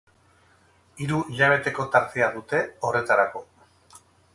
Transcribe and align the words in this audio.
Hiru 1.03 1.19
hilabeteko 1.35 1.87
tartea 1.97 2.33
dute 2.39 2.67
horretarako. 2.89 3.49